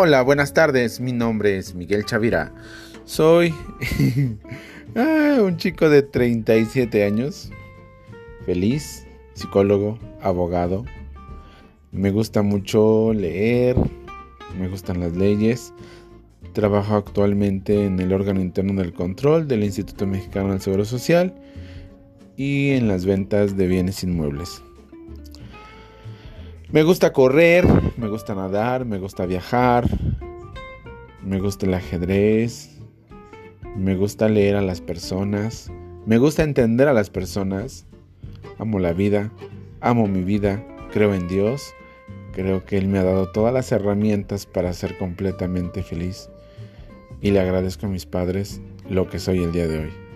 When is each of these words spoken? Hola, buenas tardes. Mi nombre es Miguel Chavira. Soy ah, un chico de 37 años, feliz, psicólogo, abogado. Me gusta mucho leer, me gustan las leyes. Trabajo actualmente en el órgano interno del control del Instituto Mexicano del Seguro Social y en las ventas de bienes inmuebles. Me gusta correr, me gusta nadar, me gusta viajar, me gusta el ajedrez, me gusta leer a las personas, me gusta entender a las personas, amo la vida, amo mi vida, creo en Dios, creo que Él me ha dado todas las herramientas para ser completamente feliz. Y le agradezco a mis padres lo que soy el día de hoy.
Hola, 0.00 0.22
buenas 0.22 0.54
tardes. 0.54 1.00
Mi 1.00 1.10
nombre 1.10 1.58
es 1.58 1.74
Miguel 1.74 2.04
Chavira. 2.04 2.52
Soy 3.04 3.52
ah, 4.94 5.38
un 5.42 5.56
chico 5.56 5.88
de 5.88 6.02
37 6.02 7.02
años, 7.02 7.50
feliz, 8.46 9.04
psicólogo, 9.34 9.98
abogado. 10.22 10.84
Me 11.90 12.12
gusta 12.12 12.42
mucho 12.42 13.12
leer, 13.12 13.74
me 14.56 14.68
gustan 14.68 15.00
las 15.00 15.16
leyes. 15.16 15.74
Trabajo 16.52 16.94
actualmente 16.94 17.84
en 17.84 17.98
el 17.98 18.12
órgano 18.12 18.40
interno 18.40 18.80
del 18.80 18.92
control 18.92 19.48
del 19.48 19.64
Instituto 19.64 20.06
Mexicano 20.06 20.50
del 20.50 20.60
Seguro 20.60 20.84
Social 20.84 21.34
y 22.36 22.70
en 22.70 22.86
las 22.86 23.04
ventas 23.04 23.56
de 23.56 23.66
bienes 23.66 24.04
inmuebles. 24.04 24.62
Me 26.70 26.82
gusta 26.82 27.14
correr, 27.14 27.66
me 27.96 28.08
gusta 28.08 28.34
nadar, 28.34 28.84
me 28.84 28.98
gusta 28.98 29.24
viajar, 29.24 29.88
me 31.22 31.40
gusta 31.40 31.64
el 31.64 31.72
ajedrez, 31.72 32.78
me 33.74 33.96
gusta 33.96 34.28
leer 34.28 34.54
a 34.54 34.60
las 34.60 34.82
personas, 34.82 35.72
me 36.04 36.18
gusta 36.18 36.42
entender 36.42 36.86
a 36.86 36.92
las 36.92 37.08
personas, 37.08 37.86
amo 38.58 38.80
la 38.80 38.92
vida, 38.92 39.32
amo 39.80 40.08
mi 40.08 40.22
vida, 40.22 40.62
creo 40.92 41.14
en 41.14 41.26
Dios, 41.26 41.72
creo 42.32 42.66
que 42.66 42.76
Él 42.76 42.86
me 42.86 42.98
ha 42.98 43.04
dado 43.04 43.32
todas 43.32 43.54
las 43.54 43.72
herramientas 43.72 44.44
para 44.44 44.74
ser 44.74 44.98
completamente 44.98 45.82
feliz. 45.82 46.28
Y 47.22 47.30
le 47.30 47.40
agradezco 47.40 47.86
a 47.86 47.88
mis 47.88 48.04
padres 48.04 48.60
lo 48.90 49.08
que 49.08 49.18
soy 49.18 49.42
el 49.42 49.52
día 49.52 49.68
de 49.68 49.78
hoy. 49.78 50.07